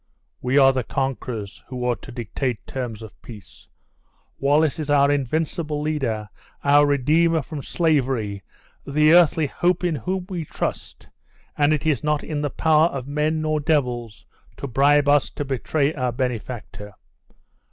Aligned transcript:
We 0.41 0.57
are 0.57 0.73
the 0.73 0.83
conquerors 0.83 1.63
who 1.67 1.85
ought 1.85 2.01
to 2.01 2.11
dictate 2.11 2.65
terms 2.65 3.03
of 3.03 3.21
peace! 3.21 3.67
Wallace 4.39 4.79
is 4.79 4.89
our 4.89 5.11
invincible 5.11 5.79
leader, 5.79 6.27
our 6.63 6.87
redeemer 6.87 7.43
from 7.43 7.61
slavery, 7.61 8.41
the 8.83 9.13
earthly 9.13 9.45
hope 9.45 9.83
in 9.83 9.93
whom 9.93 10.25
we 10.27 10.43
trust, 10.43 11.07
and 11.55 11.71
it 11.71 11.85
is 11.85 12.03
not 12.03 12.23
in 12.23 12.41
the 12.41 12.49
power 12.49 12.87
of 12.87 13.07
men 13.07 13.41
nor 13.43 13.59
devils 13.59 14.25
to 14.57 14.65
bribe 14.67 15.07
us 15.07 15.29
to 15.29 15.45
betray 15.45 15.93
our 15.93 16.11
benefactor. 16.11 16.93